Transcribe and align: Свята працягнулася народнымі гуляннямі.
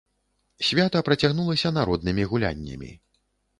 Свята 0.69 1.01
працягнулася 1.09 1.73
народнымі 1.77 2.27
гуляннямі. 2.35 2.93